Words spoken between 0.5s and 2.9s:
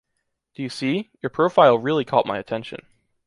Do you see? Your profile really caught my attention.